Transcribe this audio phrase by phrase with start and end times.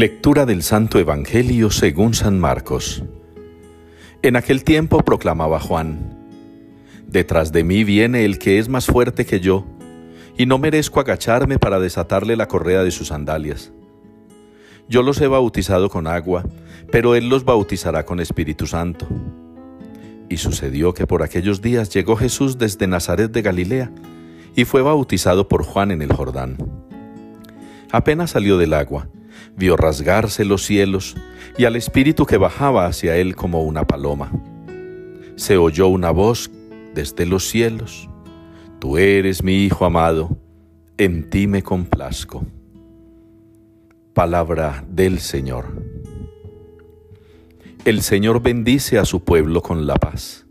[0.00, 3.02] Lectura del Santo Evangelio según San Marcos.
[4.22, 6.16] En aquel tiempo proclamaba Juan,
[7.06, 9.66] Detrás de mí viene el que es más fuerte que yo,
[10.38, 13.72] y no merezco agacharme para desatarle la correa de sus sandalias.
[14.88, 16.46] Yo los he bautizado con agua,
[16.90, 19.06] pero él los bautizará con Espíritu Santo.
[20.30, 23.92] Y sucedió que por aquellos días llegó Jesús desde Nazaret de Galilea,
[24.56, 26.56] y fue bautizado por Juan en el Jordán.
[27.92, 29.06] Apenas salió del agua,
[29.60, 31.16] vio rasgarse los cielos
[31.58, 34.32] y al Espíritu que bajaba hacia él como una paloma.
[35.36, 36.50] Se oyó una voz
[36.94, 38.08] desde los cielos,
[38.80, 40.38] Tú eres mi Hijo amado,
[40.96, 42.46] en ti me complazco.
[44.14, 45.66] Palabra del Señor.
[47.84, 50.46] El Señor bendice a su pueblo con la paz.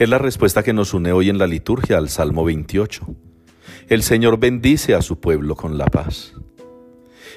[0.00, 3.06] Es la respuesta que nos une hoy en la liturgia al Salmo 28.
[3.88, 6.37] El Señor bendice a su pueblo con la paz.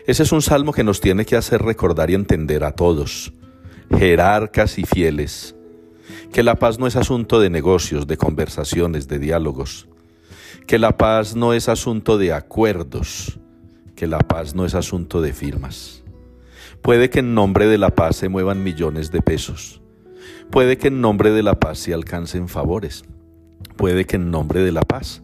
[0.07, 3.33] Ese es un salmo que nos tiene que hacer recordar y entender a todos,
[3.95, 5.55] jerarcas y fieles,
[6.33, 9.87] que la paz no es asunto de negocios, de conversaciones, de diálogos,
[10.65, 13.39] que la paz no es asunto de acuerdos,
[13.95, 16.03] que la paz no es asunto de firmas.
[16.81, 19.81] Puede que en nombre de la paz se muevan millones de pesos,
[20.49, 23.03] puede que en nombre de la paz se alcancen favores,
[23.77, 25.21] puede que en nombre de la paz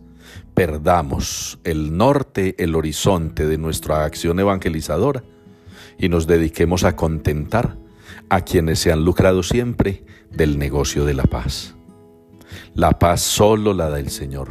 [0.53, 5.23] perdamos el norte, el horizonte de nuestra acción evangelizadora
[5.99, 7.77] y nos dediquemos a contentar
[8.29, 11.75] a quienes se han lucrado siempre del negocio de la paz.
[12.73, 14.49] La paz solo la da el Señor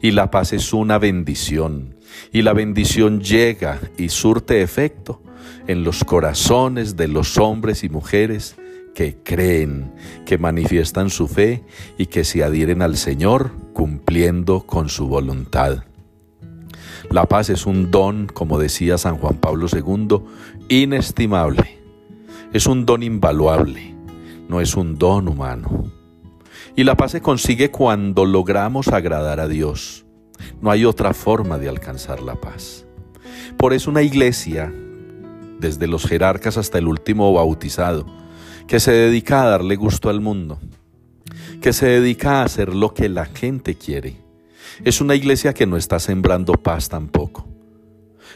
[0.00, 1.96] y la paz es una bendición
[2.32, 5.22] y la bendición llega y surte efecto
[5.66, 8.56] en los corazones de los hombres y mujeres
[8.94, 9.92] que creen,
[10.24, 11.64] que manifiestan su fe
[11.98, 15.84] y que se adhieren al Señor cumpliendo con su voluntad.
[17.10, 20.20] La paz es un don, como decía San Juan Pablo II,
[20.68, 21.78] inestimable.
[22.52, 23.94] Es un don invaluable,
[24.48, 25.92] no es un don humano.
[26.76, 30.06] Y la paz se consigue cuando logramos agradar a Dios.
[30.60, 32.86] No hay otra forma de alcanzar la paz.
[33.56, 34.72] Por eso una iglesia,
[35.58, 38.06] desde los jerarcas hasta el último bautizado,
[38.66, 40.58] que se dedica a darle gusto al mundo,
[41.60, 44.16] que se dedica a hacer lo que la gente quiere.
[44.84, 47.46] Es una iglesia que no está sembrando paz tampoco.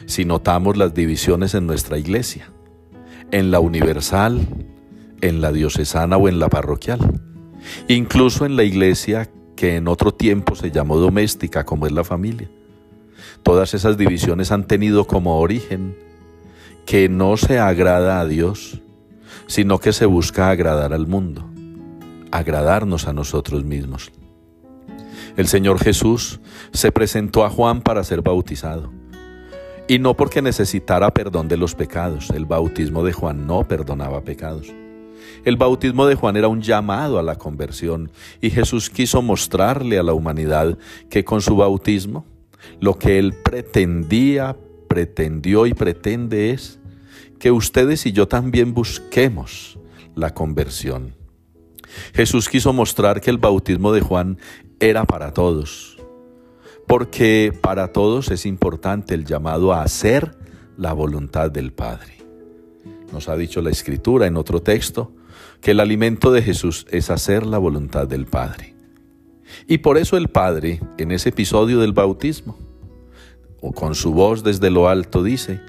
[0.07, 2.51] Si notamos las divisiones en nuestra iglesia,
[3.31, 4.41] en la universal,
[5.21, 7.21] en la diocesana o en la parroquial,
[7.89, 12.49] incluso en la iglesia que en otro tiempo se llamó doméstica, como es la familia.
[13.43, 15.97] Todas esas divisiones han tenido como origen
[16.87, 18.81] que no se agrada a Dios,
[19.49, 21.45] sino que se busca agradar al mundo,
[22.31, 24.13] agradarnos a nosotros mismos.
[25.37, 26.39] El Señor Jesús
[26.73, 28.93] se presentó a Juan para ser bautizado.
[29.89, 32.29] Y no porque necesitara perdón de los pecados.
[32.31, 34.69] El bautismo de Juan no perdonaba pecados.
[35.45, 38.11] El bautismo de Juan era un llamado a la conversión
[38.41, 40.77] y Jesús quiso mostrarle a la humanidad
[41.09, 42.27] que con su bautismo
[42.81, 44.57] lo que él pretendía,
[44.89, 46.79] pretendió y pretende es
[47.39, 49.79] que ustedes y yo también busquemos
[50.15, 51.15] la conversión.
[52.15, 54.39] Jesús quiso mostrar que el bautismo de Juan
[54.81, 55.99] era para todos,
[56.87, 60.37] porque para todos es importante el llamado a hacer
[60.77, 62.19] la voluntad del Padre.
[63.13, 65.13] Nos ha dicho la Escritura en otro texto
[65.61, 68.75] que el alimento de Jesús es hacer la voluntad del Padre.
[69.67, 72.59] Y por eso el Padre, en ese episodio del bautismo,
[73.61, 75.61] o con su voz desde lo alto dice,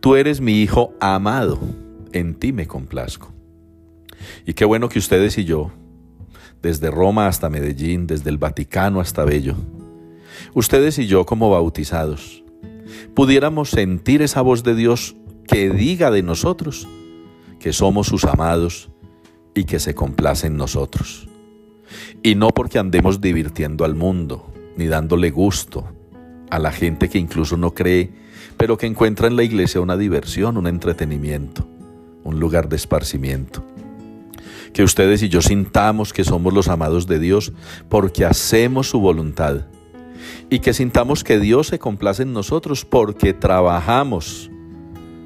[0.00, 1.58] Tú eres mi Hijo amado,
[2.12, 3.32] en ti me complazco.
[4.46, 5.70] Y qué bueno que ustedes y yo,
[6.62, 9.56] desde Roma hasta Medellín, desde el Vaticano hasta Bello,
[10.54, 12.44] ustedes y yo como bautizados,
[13.14, 15.16] pudiéramos sentir esa voz de Dios
[15.46, 16.86] que diga de nosotros
[17.58, 18.90] que somos sus amados
[19.54, 21.28] y que se complace en nosotros.
[22.22, 25.86] Y no porque andemos divirtiendo al mundo, ni dándole gusto
[26.52, 28.10] a la gente que incluso no cree
[28.56, 31.66] pero que encuentra en la iglesia una diversión, un entretenimiento,
[32.22, 33.64] un lugar de esparcimiento.
[34.72, 37.52] Que ustedes y yo sintamos que somos los amados de Dios
[37.88, 39.62] porque hacemos su voluntad
[40.48, 44.50] y que sintamos que Dios se complace en nosotros porque trabajamos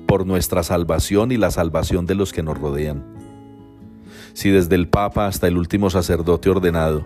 [0.06, 3.05] por nuestra salvación y la salvación de los que nos rodean.
[4.32, 7.05] Si desde el Papa hasta el último sacerdote ordenado,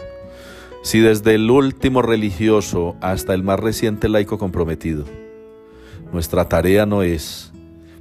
[0.82, 5.04] si desde el último religioso hasta el más reciente laico comprometido,
[6.12, 7.52] nuestra tarea no es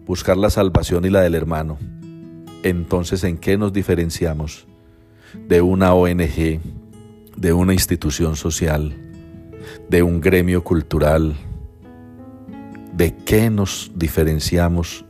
[0.06, 1.78] buscar la salvación y la del hermano.
[2.64, 4.68] Entonces, ¿en qué nos diferenciamos
[5.48, 6.60] de una ONG,
[7.36, 8.96] de una institución social,
[9.90, 11.36] de un gremio cultural?
[12.94, 15.06] ¿De qué nos diferenciamos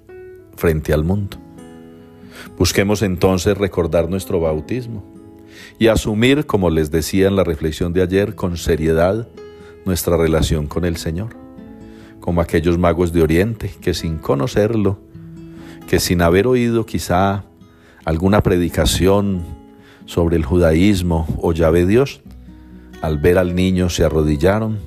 [0.60, 1.38] frente al mundo.
[2.58, 5.04] Busquemos entonces recordar nuestro bautismo
[5.78, 9.28] y asumir, como les decía en la reflexión de ayer, con seriedad
[9.86, 11.36] nuestra relación con el Señor,
[12.20, 15.00] como aquellos magos de Oriente que sin conocerlo,
[15.88, 17.46] que sin haber oído quizá
[18.06, 19.44] alguna predicación
[20.06, 22.22] sobre el judaísmo o llave Dios,
[23.02, 24.80] al ver al niño se arrodillaron,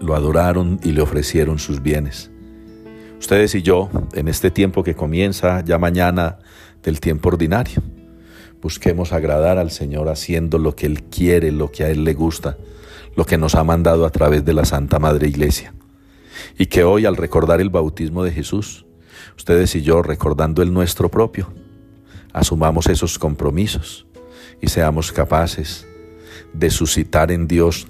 [0.00, 2.30] lo adoraron y le ofrecieron sus bienes.
[3.18, 6.38] Ustedes y yo, en este tiempo que comienza ya mañana
[6.82, 7.82] del tiempo ordinario,
[8.60, 12.56] busquemos agradar al Señor haciendo lo que Él quiere, lo que a Él le gusta,
[13.14, 15.74] lo que nos ha mandado a través de la Santa Madre Iglesia.
[16.58, 18.86] Y que hoy al recordar el bautismo de Jesús,
[19.36, 21.52] ustedes y yo recordando el nuestro propio,
[22.32, 24.06] asumamos esos compromisos
[24.60, 25.86] y seamos capaces
[26.52, 27.88] de suscitar en Dios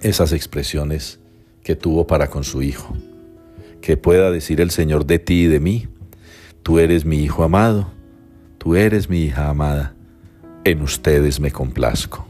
[0.00, 1.20] esas expresiones
[1.62, 2.94] que tuvo para con su Hijo
[3.80, 5.88] que pueda decir el Señor de ti y de mí,
[6.62, 7.90] tú eres mi Hijo amado,
[8.60, 9.94] tú eres mi hija amada,
[10.64, 12.29] en ustedes me complazco.